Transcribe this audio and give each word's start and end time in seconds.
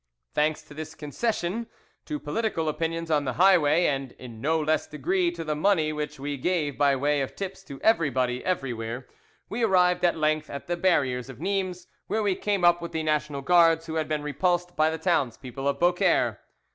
Thanks 0.33 0.63
to 0.63 0.73
this 0.73 0.95
concession 0.95 1.67
to 2.05 2.17
political 2.17 2.67
opinions 2.67 3.11
on 3.11 3.23
the 3.23 3.33
highway, 3.33 3.85
and 3.85 4.13
in 4.13 4.41
no 4.41 4.59
less 4.59 4.87
degree 4.87 5.29
to 5.33 5.43
the 5.43 5.53
money 5.55 5.93
which 5.93 6.19
we 6.19 6.37
gave 6.37 6.75
by 6.75 6.95
way 6.95 7.21
of 7.21 7.35
tips 7.35 7.61
to 7.65 7.79
everybody 7.81 8.43
everywhere, 8.43 9.05
we 9.47 9.61
arrived 9.63 10.03
at 10.03 10.17
length 10.17 10.49
at 10.49 10.65
the 10.65 10.75
barriers 10.75 11.29
of 11.29 11.39
Nimes, 11.39 11.85
where 12.07 12.23
we 12.23 12.33
came 12.35 12.65
up 12.65 12.81
with 12.81 12.93
the 12.93 13.03
National 13.03 13.43
Guards 13.43 13.85
who 13.85 13.93
had 13.93 14.07
been 14.07 14.23
repulsed 14.23 14.75
by 14.75 14.89
the 14.89 14.97
townspeople 14.97 15.67
of 15.67 15.79
Beaucaire. 15.79 16.39